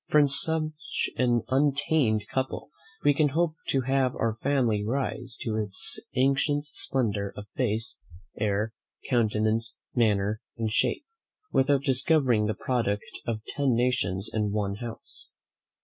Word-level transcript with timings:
From 0.09 0.27
such 0.27 1.11
an 1.15 1.43
untainted 1.49 2.27
couple 2.27 2.71
we 3.03 3.13
can 3.13 3.29
hope 3.37 3.53
to 3.67 3.81
have 3.81 4.15
our 4.15 4.35
family 4.41 4.83
rise 4.83 5.37
to 5.41 5.57
its 5.57 5.99
ancient 6.15 6.65
splendour 6.65 7.31
of 7.37 7.45
face, 7.55 7.97
air, 8.35 8.73
countenance, 9.07 9.75
manner, 9.93 10.41
and 10.57 10.71
shape, 10.71 11.05
without 11.51 11.83
discovering 11.83 12.47
the 12.47 12.55
product 12.55 13.05
of 13.27 13.45
ten 13.49 13.75
nations 13.75 14.27
in 14.33 14.51
one 14.51 14.77
house. 14.77 15.29